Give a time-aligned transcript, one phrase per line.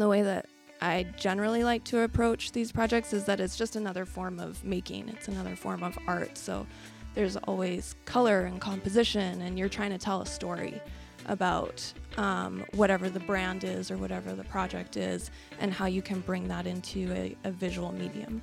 [0.00, 0.46] the way that
[0.80, 5.08] I generally like to approach these projects is that it's just another form of making,
[5.08, 6.36] it's another form of art.
[6.36, 6.66] So
[7.14, 10.80] there's always color and composition, and you're trying to tell a story
[11.26, 15.30] about um, whatever the brand is or whatever the project is,
[15.60, 18.42] and how you can bring that into a, a visual medium.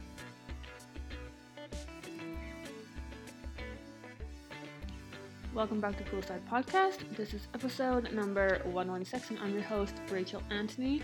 [5.53, 7.15] Welcome back to Poolside Podcast.
[7.15, 11.03] This is episode number 116, and I'm your host, Rachel Anthony.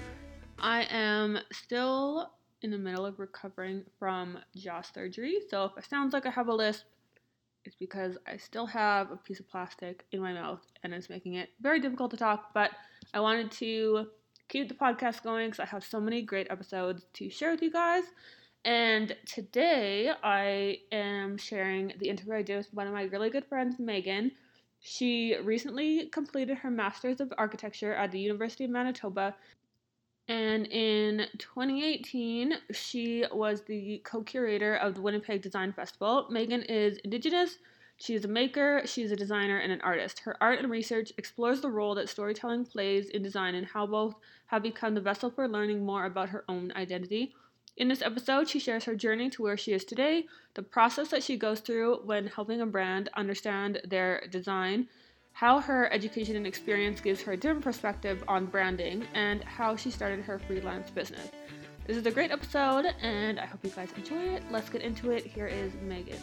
[0.61, 2.31] I am still
[2.61, 6.47] in the middle of recovering from jaw surgery, so if it sounds like I have
[6.47, 6.85] a lisp,
[7.65, 11.35] it's because I still have a piece of plastic in my mouth and it's making
[11.35, 12.53] it very difficult to talk.
[12.53, 12.71] But
[13.13, 14.07] I wanted to
[14.47, 17.71] keep the podcast going because I have so many great episodes to share with you
[17.71, 18.03] guys.
[18.65, 23.45] And today I am sharing the interview I did with one of my really good
[23.45, 24.31] friends, Meighan.
[24.81, 29.35] She recently completed her Master's of Architecture at the University of Manitoba.
[30.29, 36.29] And in 2018, she was the co curator of the Winnipeg Design Festival.
[36.31, 37.57] Meighan is Indigenous.
[37.97, 40.19] She is a maker, she is a designer, and an artist.
[40.19, 44.15] Her art and research explores the role that storytelling plays in design and how both
[44.45, 47.33] have become the vessel for learning more about her own identity.
[47.75, 51.23] In this episode, she shares her journey to where she is today, the process that
[51.23, 54.87] she goes through when helping a brand understand their design,
[55.39, 59.89] how her education and experience gives her a different perspective on branding, and how she
[59.89, 61.31] started her freelance business.
[61.87, 64.43] This is a great episode, and I hope you guys enjoy it.
[64.51, 65.25] Let's get into it.
[65.25, 66.19] Here is Meighan.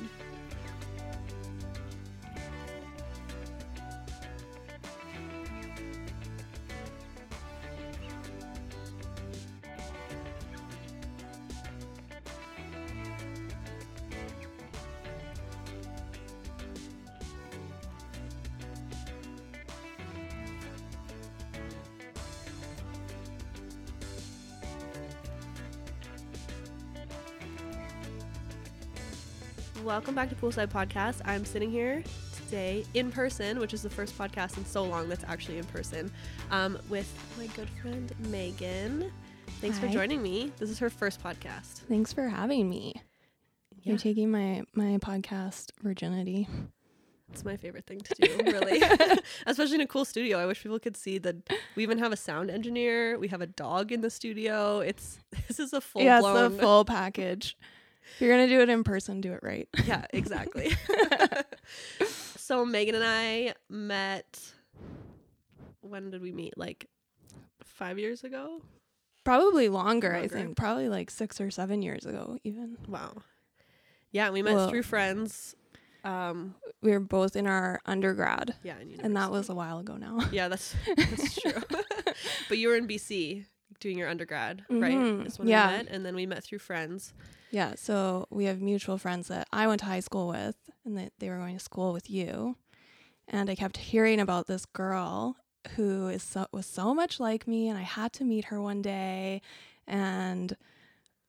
[29.86, 31.20] Welcome back to Poolside Podcast.
[31.24, 32.02] I'm sitting here
[32.34, 36.10] today in person, which is the first podcast in so long that's actually in person,
[36.50, 37.08] um, with
[37.38, 39.12] my good friend Meighan.
[39.60, 40.50] Thanks for joining me.
[40.58, 41.82] This is her first podcast.
[41.88, 42.94] Thanks for having me.
[43.76, 43.90] Yeah.
[43.90, 46.48] You're taking my my podcast virginity.
[47.30, 48.82] It's my favorite thing to do, really.
[49.46, 50.38] Especially in a cool studio.
[50.38, 51.36] I wish people could see that
[51.76, 53.20] we even have a sound engineer.
[53.20, 54.80] We have a dog in the studio.
[54.80, 56.46] It's this is a full yeah, blown.
[56.46, 57.56] it's the full package.
[58.14, 59.68] If you're gonna do it in person, do it right.
[59.84, 60.70] yeah, exactly.
[62.36, 64.40] so Meighan and I met.
[65.80, 66.56] When did we meet?
[66.56, 66.88] Like
[67.62, 68.62] five years ago.
[69.24, 70.56] Probably longer, I think.
[70.56, 72.78] Probably like six or seven years ago, even.
[72.88, 73.14] Wow.
[74.12, 75.54] Yeah, we met Well- through friends.
[76.04, 80.20] Um, We were both in our undergrad, yeah, and that was a while ago now.
[80.32, 81.60] yeah, that's that's true.
[82.48, 83.44] but you were in BC
[83.80, 84.94] doing your undergrad, right?
[84.94, 85.68] Mhm, Is when yeah.
[85.68, 87.12] we met, and then we met through friends.
[87.56, 91.12] Yeah, so we have mutual friends that I went to high school with, and that
[91.20, 92.56] they were going to school with you.
[93.28, 95.36] And I kept hearing about this girl
[95.74, 98.82] who is so, was so much like me, and I had to meet her one
[98.82, 99.40] day.
[99.86, 100.54] And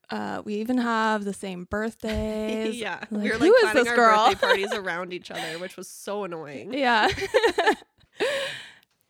[0.09, 2.75] uh, we even have the same birthdays.
[2.75, 4.27] yeah, Like, we were like is planning this our girl?
[4.27, 6.73] birthday parties around each other, which was so annoying.
[6.73, 7.07] Yeah.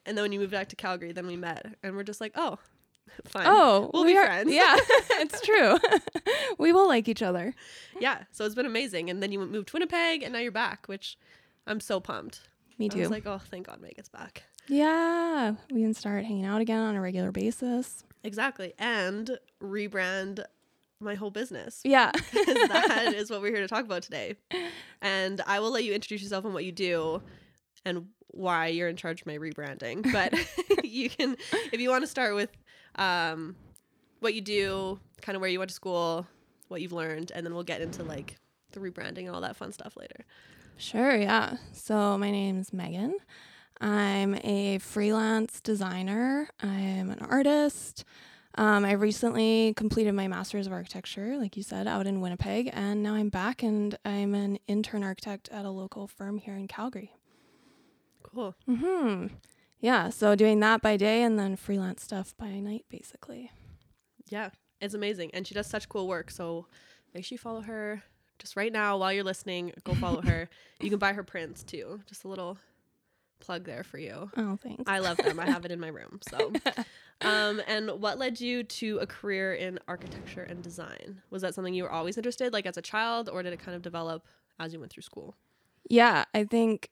[0.05, 2.31] And then when you moved back to Calgary, then we met, and we're just like,
[2.35, 2.59] oh,
[3.27, 3.45] fine.
[3.47, 4.51] oh, We'll we be are- friends.
[4.53, 4.75] Yeah,
[5.21, 5.77] it's true.
[6.57, 7.53] we will like each other.
[7.99, 8.23] yeah.
[8.31, 9.09] So it's been amazing.
[9.09, 11.17] And then you moved to Winnipeg, and now you're back, which
[11.65, 12.41] I'm so pumped.
[12.77, 13.13] Me I was too.
[13.13, 14.43] like, oh, thank God Meighan's back.
[14.67, 18.03] yeah, we can start hanging out again on a regular basis.
[18.23, 18.73] Exactly.
[18.77, 20.43] And rebrand
[20.99, 21.81] my whole business.
[21.83, 22.11] Yeah.
[22.13, 24.35] that is what we're here to talk about today.
[25.01, 27.21] And I will let you introduce yourself and what you do
[27.85, 30.11] and why you're in charge of my rebranding.
[30.11, 30.33] But
[30.83, 31.37] you can,
[31.71, 32.49] if you want to start with
[32.97, 33.55] um,
[34.19, 36.27] what you do, kind of where you went to school,
[36.67, 38.37] what you've learned, and then we'll get into like
[38.71, 40.25] the rebranding and all that fun stuff later.
[40.77, 41.57] Sure, yeah.
[41.73, 43.13] So my name's Meighan.
[43.79, 46.49] I'm a freelance designer.
[46.61, 48.05] I'm an artist.
[48.55, 53.03] Um, I recently completed my master's of architecture, like you said, out in Winnipeg, and
[53.03, 57.11] now I'm back and I'm an intern architect at a local firm here in Calgary.
[58.23, 58.55] Cool.
[58.65, 59.27] Hmm.
[59.79, 60.09] Yeah.
[60.09, 63.51] So doing that by day and then freelance stuff by night, basically.
[64.29, 64.49] Yeah,
[64.81, 65.31] it's amazing.
[65.33, 66.31] And she does such cool work.
[66.31, 66.67] So
[67.13, 68.03] make sure you follow her
[68.39, 69.73] just right now while you're listening.
[69.83, 70.49] Go follow her.
[70.79, 72.01] You can buy her prints too.
[72.05, 72.59] Just a little
[73.39, 74.29] plug there for you.
[74.37, 74.83] Oh, thanks.
[74.85, 75.39] I love them.
[75.39, 76.19] I have it in my room.
[76.29, 76.51] So,
[77.21, 81.21] um, and what led you to a career in architecture and design?
[81.31, 83.75] Was that something you were always interested, like as a child, or did it kind
[83.75, 84.23] of develop
[84.59, 85.35] as you went through school?
[85.89, 86.89] Yeah, I think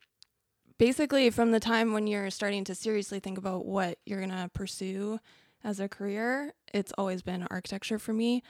[0.78, 4.50] basically from the time when you're starting to seriously think about what you're going to
[4.52, 5.18] pursue
[5.64, 8.42] as a career, it's always been architecture for me.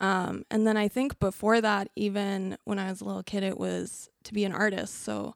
[0.00, 3.58] Um, and then I think before that, even when I was a little kid, it
[3.58, 5.02] was to be an artist.
[5.04, 5.34] So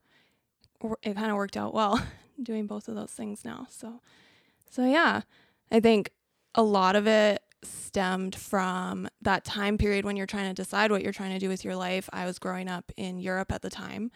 [1.03, 2.01] it kind of worked out well
[2.43, 3.67] doing both of those things now.
[3.71, 4.01] So,
[4.71, 5.23] so yeah,
[5.71, 6.11] I think
[6.55, 11.03] a lot of it stemmed from that time period when you're trying to decide what
[11.03, 12.09] you're trying to do with your life.
[12.13, 14.11] I was growing up in Europe at the time.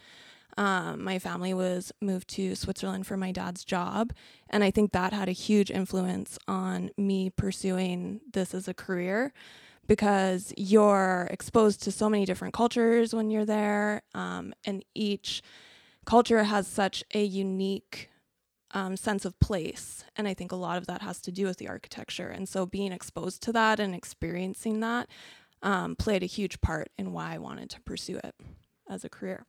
[0.58, 4.12] Um, my family was moved to Switzerland for my dad's job.
[4.50, 9.32] And I think that had a huge influence on me pursuing this as a career
[9.86, 14.02] because you're exposed to so many different cultures when you're there.
[14.14, 15.42] Um, and each
[16.04, 18.10] culture has such a unique
[18.72, 20.04] um, sense of place.
[20.16, 22.30] And I think a lot of that has to do with the architecture.
[22.30, 25.08] And so being exposed to that and experiencing that
[25.62, 28.34] um, played a huge part in why I wanted to pursue it
[28.90, 29.46] as a career.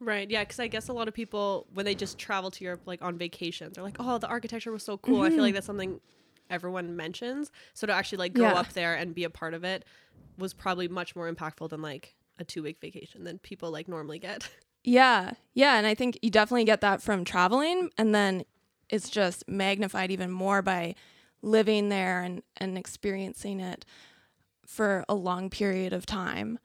[0.00, 0.30] Right.
[0.30, 0.42] Yeah.
[0.42, 3.16] Because I guess a lot of people, when they just travel to Europe, like on
[3.16, 5.24] vacation, they're like, "Oh, the architecture was so cool." Mm-hmm.
[5.24, 5.54] I feel like mm-hmm.
[5.54, 6.00] that's something
[6.50, 7.50] everyone mentions.
[7.74, 8.54] So to actually like go yeah.
[8.54, 9.84] up there and be a part of it
[10.38, 14.18] was probably much more impactful than like a two week vacation than people like normally
[14.18, 14.48] get.
[14.86, 15.32] Yeah.
[15.54, 15.78] Yeah.
[15.78, 17.88] And I think you definitely get that from traveling.
[17.96, 18.44] And then
[18.90, 20.94] it's just magnified even more by
[21.40, 23.86] living there and, and experiencing it
[24.66, 26.58] for a long period of time.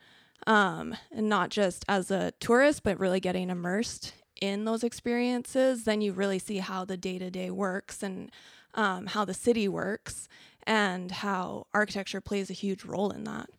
[0.47, 6.01] Um, and not just as a tourist, but really getting immersed in those experiences, then
[6.01, 8.31] you really see how the day to day works and
[8.73, 10.27] um, how the city works
[10.63, 13.49] and how architecture plays a huge role in that.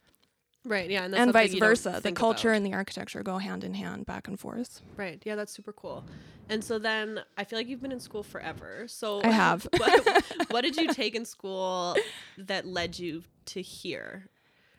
[0.65, 0.91] Right.
[0.91, 1.05] Yeah.
[1.05, 2.01] And, and vice versa.
[2.03, 2.59] The culture about.
[2.59, 4.83] and the architecture go hand in hand, back and forth.
[4.97, 5.21] Right.
[5.25, 5.35] Yeah.
[5.35, 6.05] That's super cool.
[6.51, 8.85] And so then I feel like you've been in school forever.
[8.87, 9.67] So I have.
[9.77, 11.97] what, what did you take in school
[12.37, 14.27] that led you to here?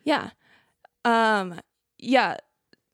[0.04, 0.30] Yeah.
[1.04, 1.60] Um,
[2.02, 2.38] yeah.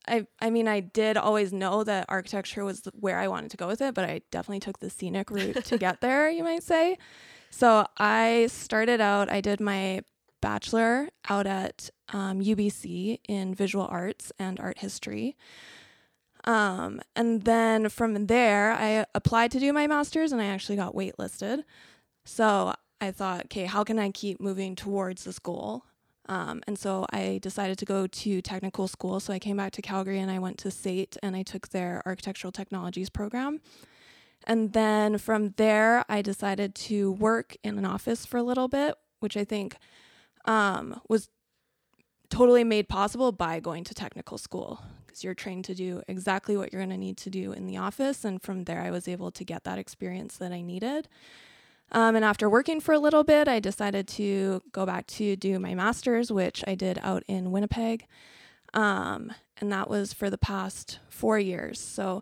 [0.10, 3.68] I, I mean, I did always know that architecture was where I wanted to go
[3.68, 6.98] with it, but I definitely took the scenic route to get there, you might say.
[7.50, 10.02] So I started out, I did my
[10.42, 15.36] bachelor out at um, UBC in visual arts and art history.
[16.46, 20.96] Um, and then from there, I applied to do my master's and I actually got
[20.96, 21.64] waitlisted.
[22.24, 25.84] So I thought, okay, how can I keep moving towards this goal?
[26.30, 29.20] Um, and so I decided to go to technical school.
[29.20, 32.02] So I came back to Calgary and I went to SAIT and I took their
[32.06, 33.62] architectural technologies program.
[34.46, 38.96] And then from there, I decided to work in an office for a little bit,
[39.20, 39.78] which I think
[40.46, 41.30] um, was
[42.30, 46.72] totally made possible by going to technical school because you're trained to do exactly what
[46.72, 48.24] you're going to need to do in the office.
[48.24, 51.08] And from there, I was able to get that experience that I needed.
[51.92, 55.60] Um, and after working for a little bit, I decided to go back to do
[55.60, 58.06] my master's, which I did out in Winnipeg.
[58.74, 61.80] Um, and that was for the past four years.
[61.80, 62.22] So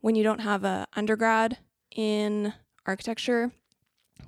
[0.00, 1.58] when you don't have a undergrad
[1.94, 2.54] in
[2.86, 3.52] architecture,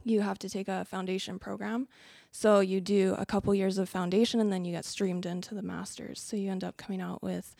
[0.04, 1.88] you have to take a foundation program.
[2.30, 5.62] So you do a couple years of foundation and then you get streamed into the
[5.62, 6.20] master's.
[6.20, 7.54] So you end up coming out with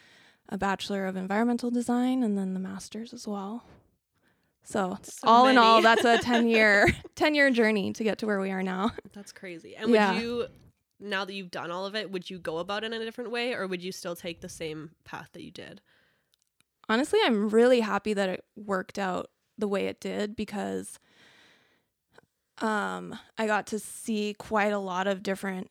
[0.49, 3.65] a bachelor of environmental design and then the master's as well.
[4.65, 5.57] So, so all many.
[5.57, 8.63] in all, that's a 10 year 10 year journey to get to where we are
[8.63, 8.93] now.
[9.13, 9.77] That's crazy.
[9.77, 10.47] And would you
[11.01, 13.31] now that you've done all of it, would you go about it in a different
[13.31, 15.81] way or would you still take the same path that you did?
[16.89, 20.99] Honestly, I'm really happy that it worked out the way it did because
[22.59, 25.71] um, I got to see quite a lot of different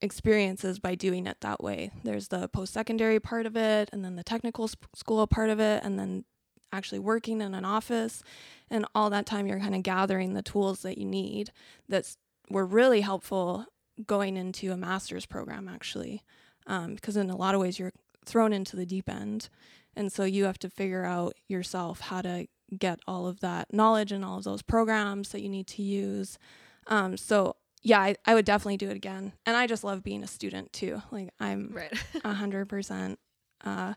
[0.00, 1.90] experiences by doing it that way.
[2.04, 5.60] There's the post secondary part of it, and then the technical sp- school part of
[5.60, 6.24] it, and then
[6.72, 8.22] actually working in an office.
[8.70, 11.50] And all that time, you're kind of gathering the tools that you need
[11.88, 12.16] that
[12.50, 13.66] were really helpful
[14.06, 16.22] going into a master's program, actually.
[16.66, 17.92] Um, because in a lot of ways, you're
[18.24, 19.48] thrown into the deep end.
[19.94, 22.46] And so you have to figure out yourself how to
[22.78, 26.38] get all of that knowledge and all of those programs that you need to use.
[26.86, 29.32] Um, so yeah, I, I would definitely do it again.
[29.44, 31.02] And I just love being a student too.
[31.10, 31.76] Like I'm
[32.24, 33.18] a hundred percent
[33.64, 33.94] uh,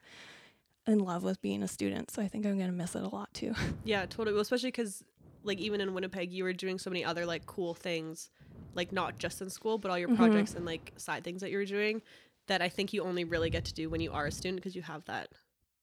[0.87, 2.11] in love with being a student.
[2.11, 3.53] So I think I'm gonna miss it a lot too.
[3.83, 4.33] Yeah, totally.
[4.33, 5.03] Well, especially because
[5.43, 8.29] like even in Winnipeg, you were doing so many other like cool things,
[8.73, 10.17] like not just in school, but all your mm-hmm.
[10.17, 12.01] projects and like side things that you were doing
[12.47, 14.75] that I think you only really get to do when you are a student because
[14.75, 15.29] you have that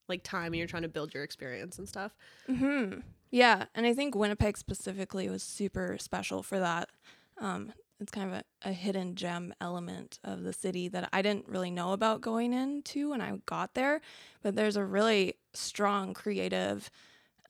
[0.09, 2.15] like time and you're trying to build your experience and stuff.
[2.47, 3.01] Hmm.
[3.31, 6.91] Yeah, and I think Winnipeg specifically was super special for that.
[7.39, 11.49] Um, it's kind of a, a, hidden gem element of the city that I didn't
[11.49, 14.01] really know about going into when I got there.
[14.43, 16.91] But there's a really strong creative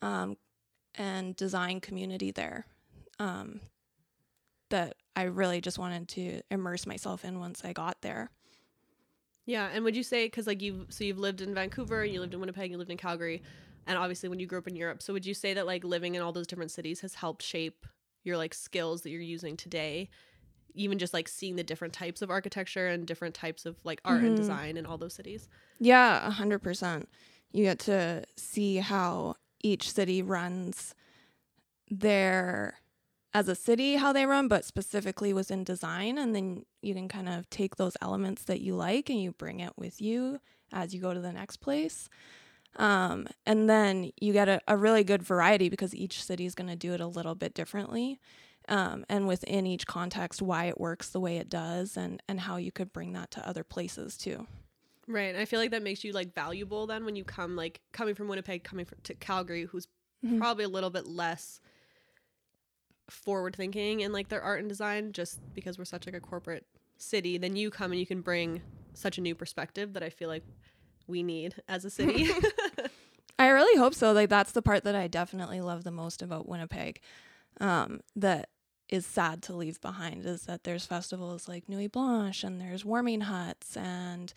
[0.02, 0.36] um,
[0.94, 2.66] and design community there
[3.18, 3.60] um,
[4.68, 8.30] that I really just wanted to immerse myself in once I got there.
[9.46, 12.20] Yeah, and would you say because like you so you've lived in Vancouver, and you
[12.20, 13.42] lived in Winnipeg, you lived in Calgary,
[13.86, 16.14] and obviously when you grew up in Europe, so would you say that like living
[16.14, 17.86] in all those different cities has helped shape
[18.22, 20.08] your like skills that you're using today
[20.74, 24.22] even just like seeing the different types of architecture and different types of like art
[24.22, 24.36] and Mhm.
[24.36, 25.48] design in all those cities.
[25.78, 27.08] Yeah, a hundred percent.
[27.52, 30.94] You get to see how each city runs
[31.90, 32.78] their
[33.34, 37.28] as a city how they run, but specifically within design, and then you can kind
[37.28, 40.38] of take those elements that you like and you bring it with you
[40.70, 42.08] as you go to the next place.
[42.76, 46.68] Um, and then you get a, a really good variety because each city is going
[46.68, 48.18] to do it a little bit differently.
[48.68, 52.56] Um, and within each context, why it works the way it does, and, and how
[52.56, 54.46] you could bring that to other places too.
[55.08, 55.34] Right.
[55.34, 58.14] And I feel like that makes you like valuable then when you come like coming
[58.14, 59.88] from Winnipeg, coming from, to Calgary, who's
[60.24, 60.38] Mhm.
[60.38, 61.60] probably a little bit less
[63.10, 66.64] forward thinking in like their art and design just because we're such like a corporate
[66.96, 68.62] city then you come and you can bring
[68.94, 70.44] such a new perspective that i feel like
[71.08, 72.26] we need as a city
[73.38, 74.12] I really hope so.
[74.12, 77.00] Like that's the part that I definitely love the most about Winnipeg.
[77.60, 78.50] Um, that
[78.92, 83.22] is sad to leave behind is that there's festivals like Nuit Blanche and there's warming
[83.22, 84.32] huts and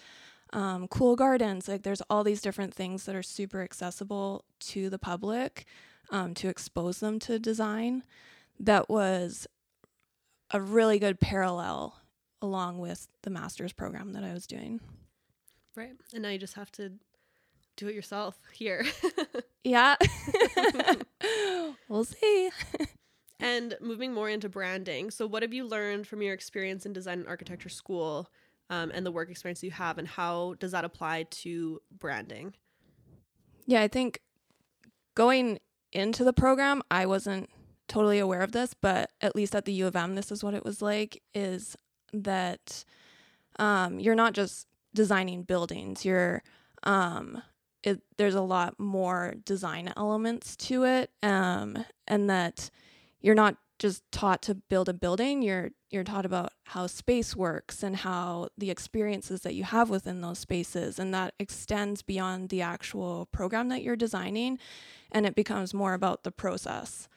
[0.54, 1.68] um, cool gardens.
[1.68, 5.66] Like there's all these different things that are super accessible to the public
[6.10, 8.04] um, to expose them to design.
[8.60, 9.46] That was
[10.52, 12.00] a really good parallel
[12.42, 14.80] along with the master's program that I was doing.
[15.76, 16.94] right and now you just have to
[17.76, 18.86] do it yourself here
[19.66, 19.96] Yeah.
[21.90, 22.50] we'll see.
[23.40, 25.12] and moving more into branding.
[25.12, 28.30] So what have you learned from your experience in design and architecture school
[28.70, 32.54] um, and the work experience you have and how does that apply to branding?
[33.66, 34.22] Yeah, I think
[35.16, 35.60] going
[35.92, 37.50] into the program, I wasn't
[37.88, 40.54] totally aware of this, but at least at the U of M, this is what
[40.54, 41.76] it was like is
[42.14, 42.84] that
[43.60, 46.42] um, you're not just designing buildings, you're
[46.84, 47.42] um,
[47.84, 52.70] it, there's a lot more design elements to it, um, and that
[53.22, 57.84] you're not just taught to build a building you're you're taught about how space works
[57.84, 62.62] and how the experiences that you have within those spaces and that extends beyond the
[62.62, 64.58] actual program that you're designing
[65.12, 67.10] and it becomes more about the process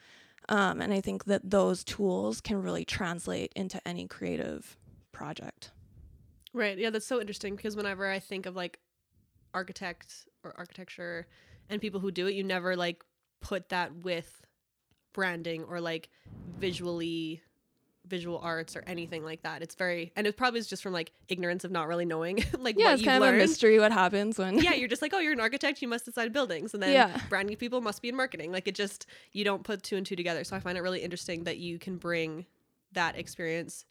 [0.48, 4.76] um, and i think that those tools can really translate into any creative
[5.12, 5.70] project
[6.52, 6.78] Right.
[6.78, 8.78] Yeah, that's so interesting because whenever I think of like
[9.54, 11.26] architects or architecture
[11.68, 13.04] and people who do it, you never like
[13.40, 14.42] put that with
[15.12, 16.08] branding or like
[16.46, 17.42] visually
[18.06, 19.60] visual arts or anything like that.
[19.60, 22.78] It's very and it probably is just from like ignorance of not really knowing like
[22.78, 23.36] yeah what it's kind of learned.
[23.36, 26.06] a mystery what happens when yeah, you're just like, oh, you're an architect, you must
[26.06, 27.20] design buildings, and then Yeah.
[27.28, 28.50] branding people must be in marketing.
[28.50, 30.42] Like it just you don't put two and two together.
[30.44, 32.46] So I find it really interesting that you can bring
[32.92, 33.84] that experience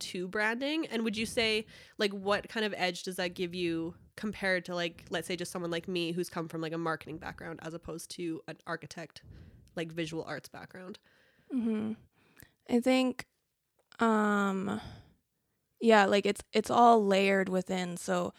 [0.00, 0.86] to branding.
[0.88, 1.64] And would you say
[1.96, 5.50] like what kind of edge does that give you compared to like let's say just
[5.50, 9.22] someone like me who's come from like a marketing background as opposed to an architect
[9.76, 10.98] like visual arts background?
[11.54, 11.92] Mm-hmm.
[12.70, 13.26] I think,
[13.98, 14.80] um,
[15.80, 17.96] yeah, like it's it's all layered within.
[17.96, 18.32] So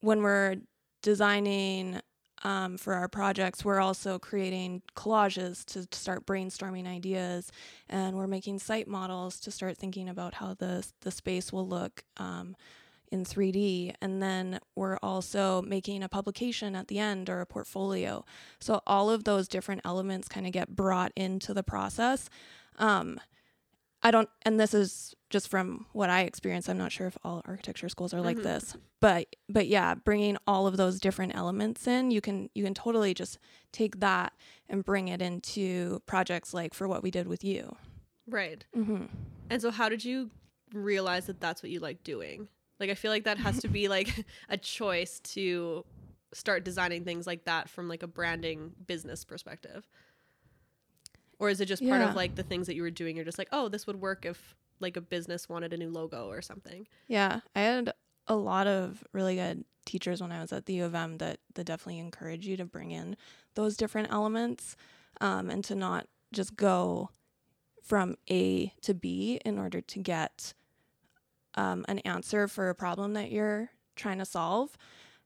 [0.00, 0.56] when we're
[1.02, 2.00] designing
[2.44, 7.50] um, for our projects, we're also creating collages to start brainstorming ideas,
[7.88, 12.04] and we're making site models to start thinking about how the the space will look.
[12.16, 12.56] Um,
[13.12, 18.24] in 3D, and then we're also making a publication at the end or a portfolio.
[18.58, 22.28] So all of those different elements kind of get brought into the process.
[22.78, 23.20] Um,
[24.02, 26.68] I don't, and this is just from what I experience.
[26.68, 28.42] I'm not sure if all architecture schools are like Mhm.
[28.42, 32.74] this, but but yeah, bringing all of those different elements in, you can you can
[32.74, 33.38] totally just
[33.70, 34.32] take that
[34.68, 37.76] and bring it into projects like for what we did with you.
[38.26, 38.64] Right.
[38.76, 39.04] Mm-hmm.
[39.50, 40.30] And so how did you
[40.74, 42.48] realize that that's what you like doing?
[42.80, 45.84] Like I feel like that has to be like a choice to
[46.34, 49.86] start designing things like that from like a branding business perspective.
[51.38, 52.10] Or is it just part Yeah.
[52.10, 54.24] of like the things that you were doing you're just like, "Oh, this would work
[54.24, 57.92] if like a business wanted a new logo or something." Yeah, I had
[58.28, 61.40] a lot of really good teachers when I was at the U of M that,
[61.54, 63.16] that definitely encourage you to bring in
[63.54, 64.76] those different elements
[65.20, 67.10] um, and to not just go
[67.82, 70.54] from A to B in order to get
[71.54, 74.76] um, an answer for a problem that you're trying to solve.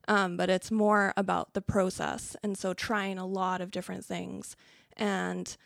[0.08, 2.36] Um, but it's more about the process.
[2.42, 4.54] And so trying a lot of different things.
[4.96, 5.56] And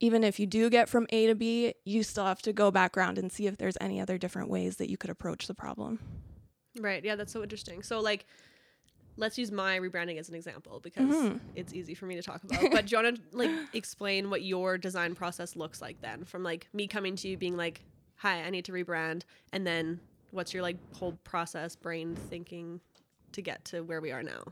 [0.00, 2.96] even if you do get from A to B, you still have to go back
[2.96, 5.98] around and see if there's any other different ways that you could approach the problem.
[6.78, 7.04] Right.
[7.04, 7.82] Yeah, that's so interesting.
[7.82, 8.26] So like
[9.16, 11.40] let's use my rebranding as an example because Mhm.
[11.54, 12.60] it's easy for me to talk about.
[12.72, 16.42] But do you want to like explain what your design process looks like then from
[16.42, 17.82] like me coming to you being like,
[18.24, 20.00] "Hi, I need to rebrand." And then
[20.32, 22.80] what's your like whole process, brain thinking
[23.32, 24.42] to get to where we are now?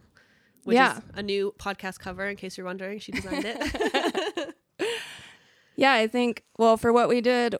[0.64, 0.98] Which Yeah.
[0.98, 3.00] is a new podcast cover in case you're wondering.
[3.00, 4.54] She designed it.
[5.74, 7.56] Yeah, I think, well, for what we did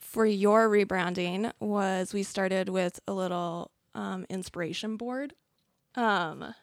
[0.00, 5.34] for your rebranding was we started with a little um, inspiration board.
[5.94, 6.54] Um,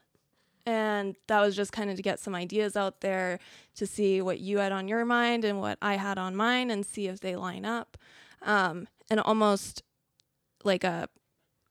[0.66, 3.40] and that was just kind of to get some ideas out there
[3.76, 6.84] to see what you had on your mind and what I had on mine and
[6.86, 7.96] see if they line up.
[8.48, 9.84] Um, and almost
[10.64, 11.08] like a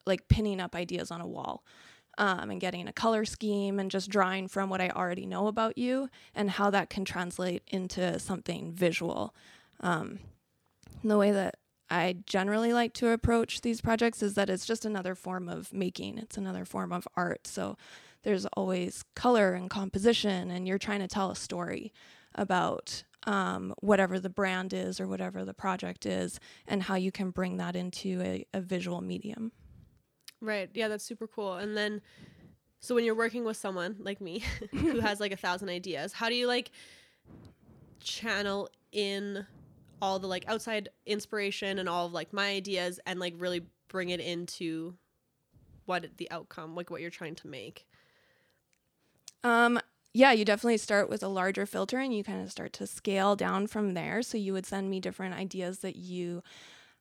[0.07, 1.65] like pinning up ideas on a wall
[2.19, 5.77] um, and getting a color scheme and just drawing from what I already know about
[5.77, 9.35] you and how that can translate into something visual.
[9.81, 10.21] Um,
[11.05, 11.57] the way that
[11.91, 16.19] I generally like to approach these projects is that it's just another form of making,
[16.19, 17.47] it's another form of art.
[17.47, 17.77] So
[18.23, 21.93] there's always color and composition, and you're trying to tell a story
[22.35, 27.31] about um, whatever the brand is or whatever the project is, and how you can
[27.31, 29.53] bring that into a, a visual medium.
[30.41, 30.71] Right.
[30.75, 31.55] Yeah, that's super cool.
[31.55, 32.01] And then,
[32.81, 36.29] so when you're working with someone like me who has like a thousand ideas, how
[36.29, 36.71] do you like
[38.01, 39.47] channel in
[40.01, 44.11] all the like outside inspiration and all of like my ideas and like really bring
[44.11, 44.95] it into
[45.87, 47.87] what the outcome, like what you're trying to make?
[49.43, 49.81] Um,
[50.17, 53.37] yeah, you definitely start with a larger filter and you kind of start to scale
[53.37, 54.23] down from there.
[54.23, 56.43] So you would send me different ideas that you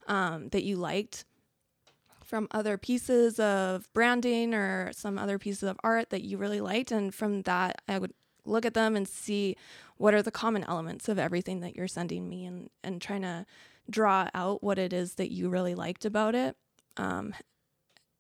[0.08, 1.24] um, that you liked
[2.26, 6.92] from other pieces of branding or some other pieces of art that you really liked.
[6.92, 8.12] And from that, I would
[8.44, 9.56] look at them and see
[9.96, 13.46] what are the common elements of everything that you're sending me and, and trying to
[13.90, 16.58] draw out what it is that you really liked about it.
[16.98, 17.34] Um,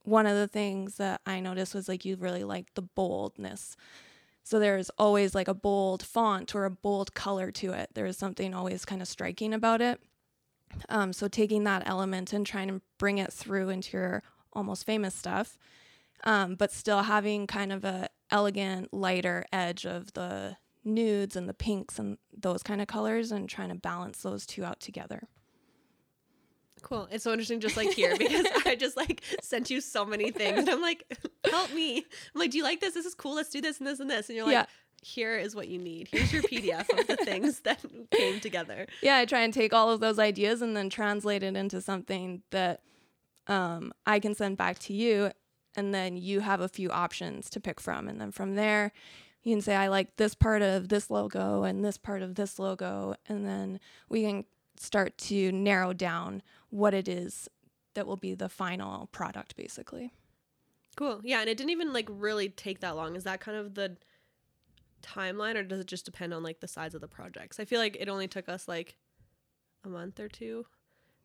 [0.03, 3.75] one of the things that I noticed was like you really liked the boldness.
[4.45, 7.89] So there's always like a bold font or a bold color to it.
[7.95, 9.99] There's something always kind of striking about it.
[10.87, 14.23] Um, so taking that element and trying to bring it through into your
[14.53, 15.57] almost famous stuff,
[16.25, 21.53] um, but still having kind of a elegant, lighter edge of the nudes and the
[21.53, 25.27] pinks and those kind of colors, and trying to balance those two out together.
[26.85, 27.07] Cool.
[27.09, 30.59] It's so interesting just like here because I just like sent you so many things
[30.59, 31.03] and I'm like,
[31.49, 31.97] help me.
[31.97, 32.93] I'm like, do you like this?
[32.93, 33.33] This is cool.
[33.33, 34.29] Let's do this and this and this.
[34.29, 34.65] And you're like, yeah
[35.01, 36.07] here is what you need.
[36.11, 37.79] Here's your PDF of the things that
[38.09, 38.87] came together.
[39.03, 42.41] Yeah, I try and take all of those ideas and then translate it into something
[42.49, 42.81] that
[43.45, 45.29] um, I can send back to you.
[45.75, 48.07] And then you have a few options to pick from.
[48.07, 48.93] And then from there,
[49.43, 52.57] you can say, I like this part of this logo and this part of this
[52.57, 53.13] logo.
[53.27, 53.79] And then
[54.09, 54.45] we can
[54.77, 56.41] start to narrow down
[56.75, 57.47] what it is
[57.93, 60.11] that will be the final product, basically.
[60.97, 61.21] Cool.
[61.23, 61.39] Yeah.
[61.39, 63.15] And it didn't even like really take that long.
[63.15, 63.97] Is that kind of the
[65.01, 67.59] timeline or does it just depend on like the size of the projects?
[67.59, 68.97] I feel like it only took us like
[69.83, 70.65] a month or 2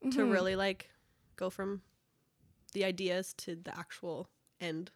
[0.04, 0.10] mm-hmm.
[0.10, 0.90] to really like
[1.36, 1.82] go from
[2.72, 4.28] the ideas to the actual
[4.60, 4.92] end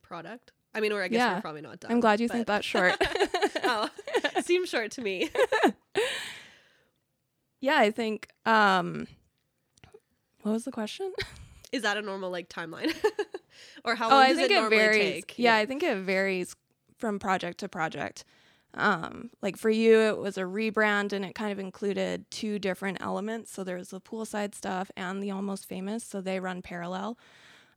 [0.00, 0.52] product.
[0.74, 1.34] I mean, or I guess yeah.
[1.34, 1.90] we're probably not done.
[1.90, 2.34] I'm glad you but...
[2.34, 2.94] think that's short.
[3.64, 3.88] oh,
[4.42, 5.30] seems short to me.
[7.60, 8.28] yeah, I think.
[8.46, 9.06] um
[10.48, 11.12] What was the question?
[11.72, 12.96] Is that a normal like timeline,
[13.84, 14.06] or how?
[14.06, 15.14] Oh, long oh, does think it, it varies.
[15.14, 15.38] Take?
[15.38, 16.56] Yeah, yeah, I think it varies
[16.96, 18.24] from project to project.
[18.72, 23.02] Um, like for you, it was a rebrand and it kind of included two different
[23.02, 23.52] elements.
[23.52, 26.02] So there's the poolside stuff and the almost famous.
[26.02, 27.18] So they run parallel,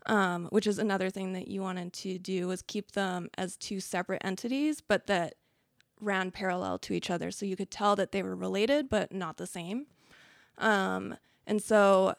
[0.06, 3.82] um, which is another thing that you wanted to do was keep them as two
[3.82, 5.36] separate entities, but that
[6.00, 7.32] ran parallel to each other.
[7.32, 9.88] So you could tell that they were related, but not the same.
[10.58, 12.16] Um, and so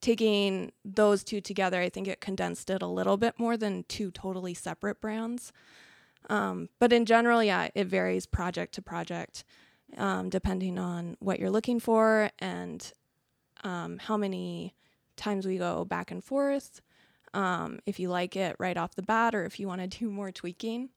[0.00, 4.10] taking those two together, I think it condensed it a little bit more than two
[4.10, 5.52] totally separate brands.
[6.28, 9.44] Um, but in general, yeah, it varies project to project,
[9.96, 12.92] um, depending on what you're looking for and
[13.64, 14.74] um, how many
[15.16, 16.80] times we go back and forth.
[17.32, 20.10] Um, if you like it right off the bat, or if you want to do
[20.10, 20.90] more tweaking.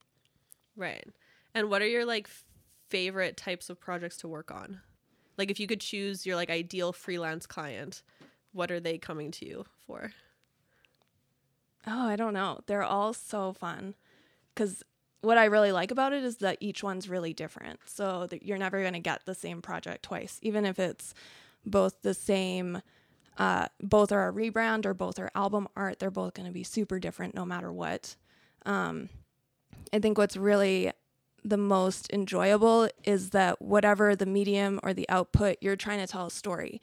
[0.75, 1.05] Right.
[1.53, 2.29] And what are your like
[2.89, 4.81] favorite types of projects to work on?
[5.37, 8.03] Like, if you could choose your like ideal freelance client,
[8.53, 10.11] what are they coming to you for?
[11.85, 12.59] Oh, I don't know.
[12.65, 13.95] They're all so fun
[14.53, 14.83] because
[15.21, 17.79] what I really like about it is that each one's really different.
[17.85, 21.13] So you're never going to get the same project twice, even if it's
[21.65, 22.81] both the same.
[23.37, 25.99] Uh, both are a rebrand or both are album art.
[25.99, 28.15] They're both going to be super different no matter what.
[28.65, 29.09] Um,
[29.91, 30.91] I think what's really
[31.43, 36.27] the most enjoyable is that whatever the medium or the output, you're trying to tell
[36.27, 36.81] a story.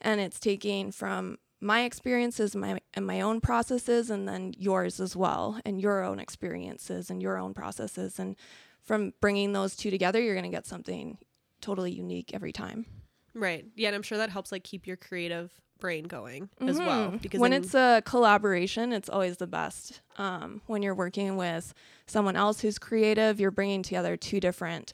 [0.00, 5.14] And it's taking from my experiences my and my own processes and then yours as
[5.14, 8.34] well and your own experiences and your own processes and
[8.82, 11.18] from bringing those two together you're going to get something
[11.60, 12.86] totally unique every time.
[13.34, 13.66] Right.
[13.76, 16.68] Yeah and i'm sure that helps like keep your creative brain going mm-hmm.
[16.68, 21.36] as well because when it's a collaboration it's always the best um, when you're working
[21.36, 21.72] with
[22.06, 24.92] someone else who's creative you're bringing together two different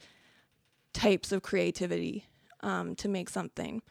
[0.93, 2.25] types of creativity
[2.61, 3.83] um, to make something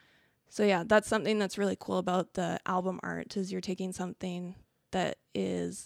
[0.56, 4.56] So yeah, that's something that's really cool about the album art is you're taking something
[4.92, 5.86] that is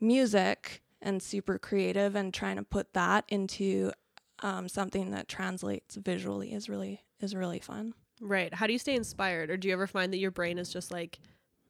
[0.00, 3.92] music and super creative and trying to put that into
[4.40, 7.94] um, something that translates visually is really is really fun.
[8.20, 8.52] Right.
[8.52, 10.90] How do you stay inspired, or do you ever find that your brain is just
[10.90, 11.20] like,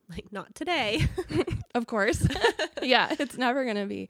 [0.08, 1.06] like not today?
[1.74, 2.26] of course.
[2.82, 4.08] yeah, it's never gonna be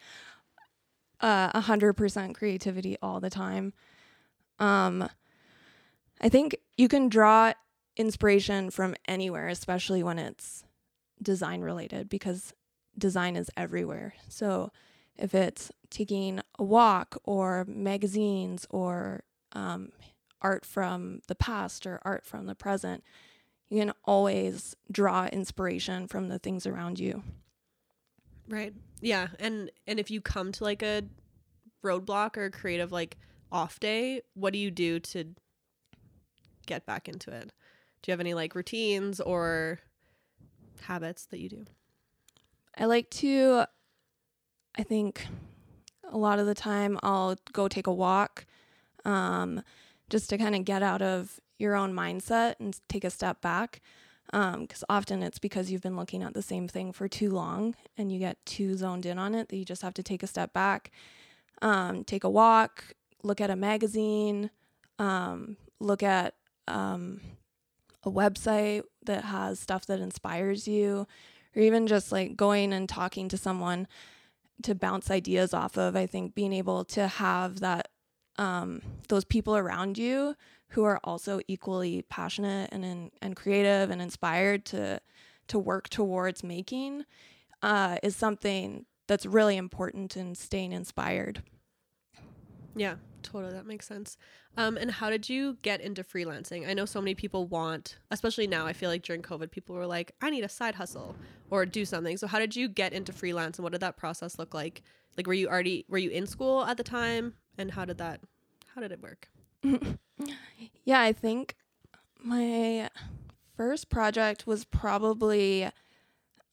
[1.21, 3.73] uh, a hundred percent creativity all the time.
[4.61, 5.09] Um,
[6.21, 7.55] I think you can draw
[7.97, 10.65] inspiration from anywhere, especially when it's
[11.23, 12.55] design related, because
[12.97, 14.15] design is everywhere.
[14.29, 14.71] So
[15.17, 19.93] if it's taking a walk or magazines or um,
[20.41, 23.05] art from the past or art from the present,
[23.69, 27.23] you can always draw inspiration from the things around you.
[28.49, 28.75] Right.
[29.01, 29.29] Yeah.
[29.39, 31.03] And and if you come to like a
[31.85, 33.17] roadblock or a creative like
[33.51, 35.25] off day, what do you do to
[36.67, 37.53] get back into it?
[38.03, 39.81] Do you have any like routines or
[40.83, 41.65] habits that you do?
[42.77, 43.67] I like to
[44.77, 45.27] I think
[46.11, 48.47] a lot of the time I'll go take a walk
[49.05, 49.63] um,
[50.09, 53.81] just to kind of get out of your own mindset and take a step back.
[54.27, 57.75] Because um, often it's because you've been looking at the same thing for too long
[57.99, 60.27] and you get too zoned in on it that you just have to take a
[60.27, 60.91] step back,
[61.61, 64.51] um, take a walk, look at a magazine,
[64.99, 66.35] um, look at
[66.67, 67.21] um,
[68.05, 71.07] a website that has stuff that inspires you,
[71.55, 73.87] or even just like going and talking to someone
[74.63, 75.97] to bounce ideas off of.
[75.97, 77.89] I think being able to have that
[78.39, 80.37] um, those people around you
[80.69, 85.01] who are also equally passionate and in, and creative and inspired to
[85.49, 87.05] to work towards making
[87.63, 91.43] uh, is something that's really important in staying inspired.
[92.75, 93.53] Yeah, totally.
[93.53, 94.17] That makes sense.
[94.57, 96.69] Um, and how did you get into freelancing?
[96.69, 99.87] I know so many people want, especially now, I feel like during COVID, people were
[99.87, 101.17] like, I need a side hustle
[101.51, 102.17] or do something.
[102.17, 104.83] So, how did you get into freelance and what did that process look like?
[105.17, 107.35] Like, were you already, were you in school at the time?
[107.57, 108.21] And how did that,
[108.75, 109.29] how did it work?
[110.85, 111.57] yeah, I think
[112.23, 112.91] my
[113.57, 115.71] first project was probably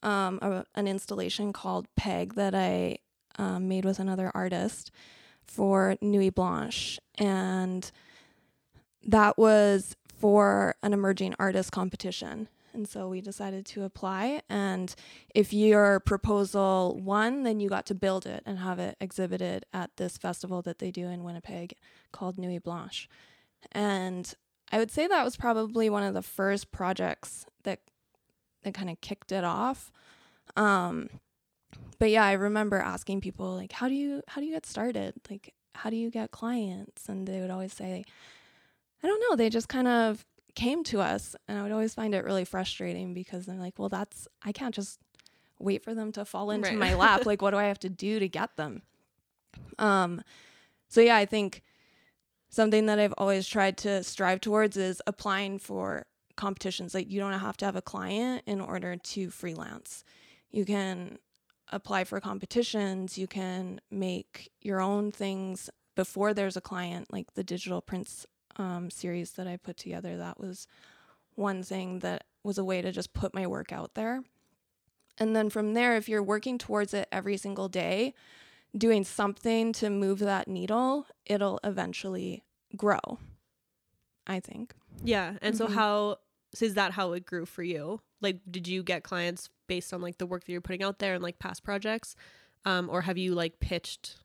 [0.02, 2.98] um, a, an installation called Peg that I
[3.38, 4.90] um, made with another artist
[5.50, 7.00] for Nuit Blanche.
[7.18, 7.90] And
[9.04, 12.48] that was for an emerging artist competition.
[12.72, 14.42] And so we decided to apply.
[14.48, 14.94] And
[15.34, 19.90] if your proposal won, then you got to build it and have it exhibited at
[19.96, 21.74] this festival that they do in Winnipeg
[22.12, 23.08] called Nuit Blanche.
[23.72, 24.32] And
[24.70, 27.80] I would say that was probably one of the first projects that
[28.62, 29.90] that kind of kicked it off.
[30.56, 31.08] Um,
[31.98, 35.14] but yeah, I remember asking people like, how do you how do you get started?
[35.30, 37.08] Like, how do you get clients?
[37.08, 38.04] And they would always say,
[39.02, 39.36] I don't know.
[39.36, 43.14] They just kind of came to us, and I would always find it really frustrating
[43.14, 44.98] because I'm like, well, that's I can't just
[45.58, 46.78] wait for them to fall into right.
[46.78, 47.24] my lap.
[47.26, 48.82] like, what do I have to do to get them?
[49.78, 50.22] Um,
[50.88, 51.62] so yeah, I think
[52.48, 56.06] something that I've always tried to strive towards is applying for
[56.36, 56.94] competitions.
[56.94, 60.02] Like, you don't have to have a client in order to freelance.
[60.50, 61.18] You can
[61.70, 67.44] apply for competitions, you can make your own things before there's a client, like the
[67.44, 70.16] digital prints um, series that I put together.
[70.16, 70.66] That was
[71.34, 74.22] one thing that was a way to just put my work out there.
[75.18, 78.14] And then from there, if you're working towards it every single day,
[78.76, 82.44] doing something to move that needle, it'll eventually
[82.76, 83.18] grow,
[84.26, 84.74] I think.
[85.02, 85.34] Yeah.
[85.42, 85.66] And mm-hmm.
[85.66, 86.16] so, how
[86.54, 88.00] so is that how it grew for you?
[88.20, 91.14] Like, did you get clients based on like the work that you're putting out there
[91.14, 92.16] and like past projects,
[92.64, 94.16] um, or have you like pitched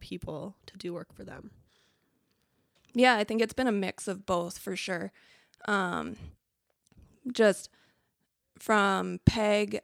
[0.00, 1.50] people to do work for them?
[2.94, 5.12] Yeah, I think it's been a mix of both for sure.
[5.66, 6.16] Um,
[7.32, 7.70] just
[8.58, 9.80] from Peg,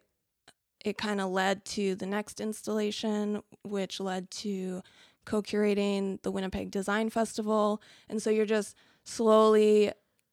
[0.83, 4.81] it kind of led to the next installation, which led to
[5.25, 7.81] co curating the Winnipeg Design Festival.
[8.07, 9.91] And so you're just slowly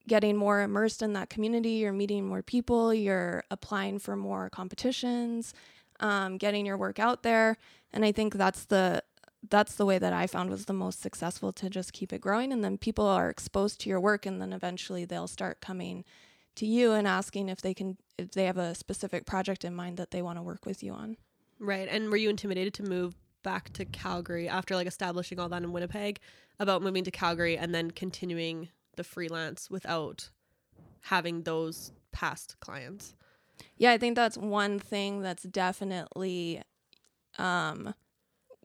[0.09, 5.53] getting more immersed in that community, you're meeting more people, you're applying for more competitions,
[6.01, 7.57] um, getting your work out there.
[7.93, 9.03] And I think that's the
[9.49, 12.53] that's the way that I found was the most successful to just keep it growing.
[12.53, 16.05] And then people are exposed to your work, and then eventually they'll start coming
[16.57, 19.99] to you and asking if they can if they have a specific project in mind
[19.99, 21.17] that they want to work with you on.
[21.59, 21.89] Right.
[21.89, 25.73] And were you intimidated to move back to Calgary after like establishing all that in
[25.73, 26.19] Winnipeg
[26.59, 30.31] about moving to Calgary and then continuing the freelance without
[31.03, 33.15] having those past clients.
[33.77, 36.63] Yeah, I think that's one thing that's definitely
[37.39, 37.95] um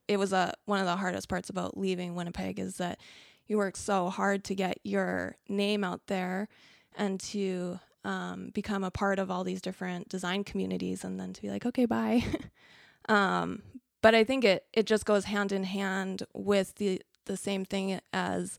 [0.07, 2.99] it was a one of the hardest parts about leaving Winnipeg is that
[3.47, 6.47] you work so hard to get your name out there
[6.95, 11.41] and to um, become a part of all these different design communities and then to
[11.41, 12.23] be like, okay, bye.
[13.09, 13.61] um,
[14.01, 17.99] but I think it it just goes hand in hand with the the same thing
[18.11, 18.57] as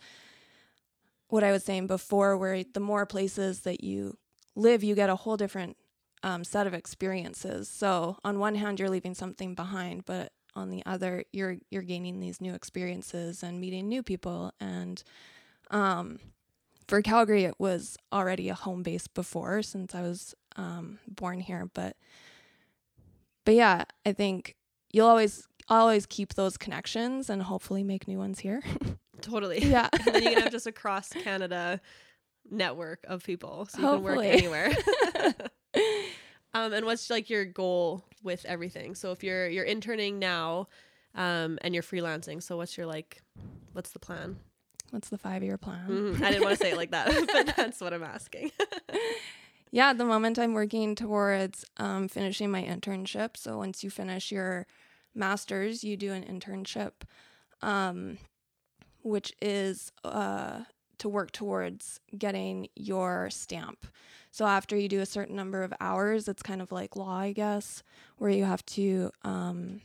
[1.33, 4.19] what I was saying before, where the more places that you
[4.55, 5.79] live, you get a whole different
[6.23, 7.71] um, set of experiences.
[7.71, 12.21] So on one hand, you're leaving something behind, but on the other, you're you're gaining
[12.21, 14.53] these new experiences and meeting new people.
[14.61, 15.03] And
[15.71, 16.19] um,
[16.87, 21.71] for Calgary, it was already a home base before since I was um, born here.
[21.73, 21.97] But
[23.47, 24.55] but yeah, I think
[24.91, 28.63] you'll always always keep those connections and hopefully make new ones here.
[29.21, 29.61] totally.
[29.65, 29.89] Yeah.
[30.07, 31.81] and then you can have just a cross Canada
[32.51, 34.41] network of people so you Hopefully.
[34.41, 34.75] can work
[35.25, 35.43] anywhere.
[36.55, 38.95] um, and what's like your goal with everything?
[38.95, 40.69] So if you're you're interning now,
[41.15, 43.23] um, and you're freelancing, so what's your like,
[43.73, 44.37] what's the plan?
[44.91, 45.87] What's the five year plan?
[45.89, 46.23] Mhm.
[46.23, 48.51] I didn't want to say it like that, but that's what I'm asking.
[49.71, 53.39] Yeah, at the moment I'm working towards um, finishing my internship.
[53.39, 54.67] So once you finish your
[55.15, 56.93] master's, you do an internship,
[57.61, 58.19] um,
[59.03, 60.61] which is uh,
[60.99, 63.87] to work towards getting your stamp.
[64.31, 67.33] So after you do a certain number of hours, it's kind of like law, I
[67.33, 67.83] guess,
[68.19, 69.81] where you have to um,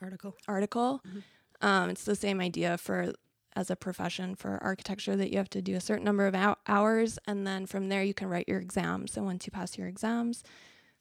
[0.00, 0.36] Article.
[0.46, 1.00] article.
[1.06, 1.22] Mhm.
[1.60, 3.12] Um, it's the same idea for
[3.56, 6.54] as a profession for architecture that you have to do a certain number of hou-
[6.68, 9.16] hours, and then from there you can write your exams.
[9.16, 10.44] And once you pass your exams,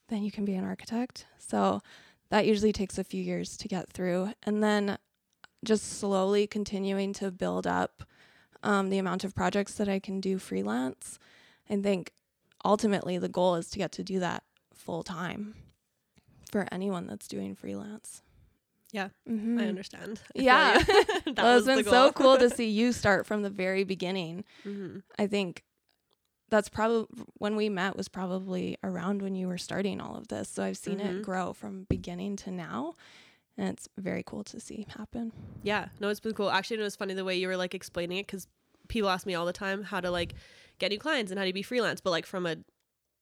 [0.07, 1.27] then you can be an architect.
[1.37, 1.81] So
[2.29, 4.97] that usually takes a few years to get through, and then
[5.63, 8.03] just slowly continuing to build up
[8.63, 11.19] um, the amount of projects that I can do freelance.
[11.69, 12.11] I think
[12.63, 15.55] ultimately the goal is to get to do that full time
[16.51, 18.21] for anyone that's doing freelance.
[18.91, 19.59] Yeah, Mhm.
[19.61, 20.21] I understand.
[20.37, 20.77] I Yeah.
[21.25, 24.45] that well, it's been so cool to see you start from the very beginning.
[24.65, 25.03] Mhm.
[25.19, 25.63] I think
[26.49, 27.07] that's probably
[27.39, 30.49] when we met was probably around when you were starting all of this.
[30.49, 31.19] So I've seen Mhm.
[31.19, 32.93] it grow from beginning to now.
[33.57, 35.31] And it's very cool to see happen.
[35.63, 36.49] Yeah, no, it's been cool.
[36.51, 38.47] Actually, it was funny the way you were like explaining it because
[38.87, 40.35] people ask me all the time how to like
[40.79, 42.57] get new clients and how to be freelance, but like from a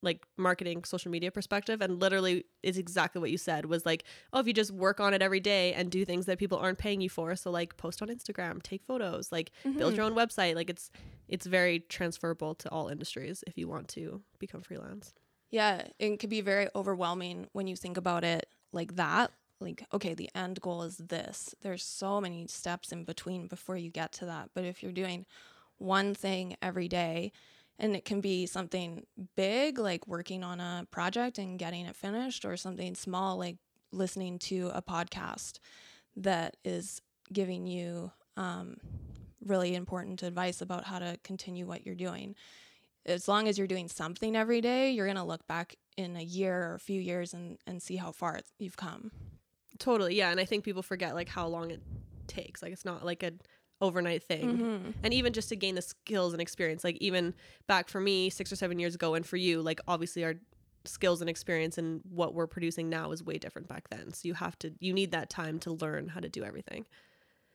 [0.01, 4.03] like marketing social media perspective and literally is exactly what you said was like
[4.33, 6.77] oh if you just work on it every day and do things that people aren't
[6.77, 9.97] paying you for so like post on instagram take photos like build Mhm.
[9.97, 10.91] your own website like it's
[11.27, 15.13] it's very transferable to all industries if you want to become freelance
[15.51, 19.31] Yeah, it can be very overwhelming when you think about it like that.
[19.61, 21.55] Like, okay, the end goal is this.
[21.61, 24.49] There's so many steps in between before you get to that.
[24.53, 25.25] But if you're doing
[25.77, 27.31] one thing every day,
[27.79, 32.45] and it can be something big, like working on a project and getting it finished,
[32.45, 33.57] or something small, like
[33.91, 35.59] listening to a podcast
[36.15, 38.77] that is giving you um,
[39.45, 42.35] really important advice about how to continue what you're doing
[43.05, 46.23] as long as you're doing something every day, you're going to look back in a
[46.23, 49.11] year or a few years and, and see how far you've come.
[49.79, 51.81] totally yeah and i think people forget like how long it
[52.27, 53.31] takes like it's not like a
[53.81, 54.93] overnight thing Mhm.
[55.03, 57.33] and even just to gain the skills and experience like even
[57.67, 60.35] back for me six or seven years ago and for you like obviously our
[60.85, 64.33] skills and experience and what we're producing now is way different back then so you
[64.33, 66.85] have to you need that time to learn how to do everything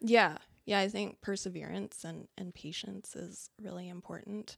[0.01, 0.39] Yeah.
[0.67, 0.81] Yeah.
[0.81, 4.57] I think perseverance and, and patience is really important.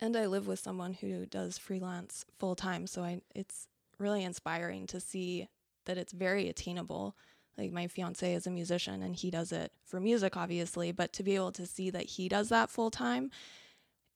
[0.00, 2.86] And I live with someone who does freelance full time.
[2.86, 3.68] So I, it's
[3.98, 5.48] really inspiring to see
[5.86, 7.16] that it's very attainable.
[7.58, 11.22] Like my fiance is a musician and he does it for music, obviously, but to
[11.22, 13.30] be able to see that he does that full time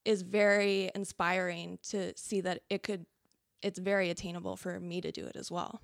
[0.05, 3.07] is very inspiring to see that it could,
[3.62, 5.81] it's very attainable for me to do it as well.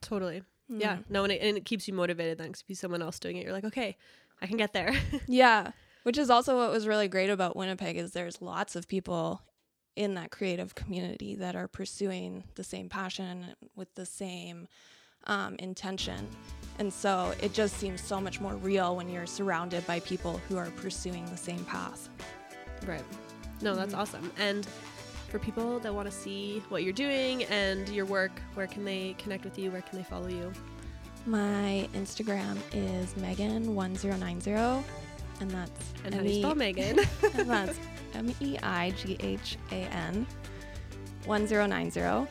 [0.00, 1.04] totally yeah Mm.
[1.10, 3.44] no and it, and it keeps you motivated then to be someone else doing it
[3.44, 3.98] you're like okay
[4.40, 4.94] i can get there
[5.28, 5.72] Yeah,
[6.04, 9.42] which is also what was really great about Winnipeg is there's lots of people
[9.94, 14.66] in that creative community that are pursuing the same passion with the same
[15.26, 16.26] um, intention.
[16.78, 20.56] And so it just seems so much more real when you're surrounded by people who
[20.56, 22.08] are pursuing the same path.
[22.86, 23.04] Right.
[23.62, 23.98] No, that's Mhm.
[23.98, 24.32] awesome.
[24.38, 24.66] And
[25.28, 29.14] for people that want to see what you're doing and your work, where can they
[29.18, 29.70] connect with you?
[29.70, 30.52] Where can they follow you?
[31.26, 34.84] My Instagram is Meighan1090,
[35.40, 37.46] and that's And how do you spell Meighan?
[37.46, 37.78] that's
[38.14, 40.26] M E I G H A N
[41.24, 42.26] 1090.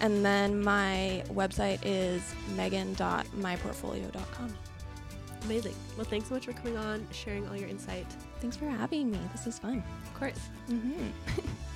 [0.00, 2.22] And then my website is
[2.54, 4.54] meighan.myportfolio.com.
[5.44, 5.74] Amazing.
[5.96, 8.06] Well, thanks so much for coming on, sharing all your insight.
[8.40, 9.18] Thanks for having me.
[9.32, 9.82] This is fun.
[10.04, 10.50] Of course.
[10.68, 11.08] Mm-hmm.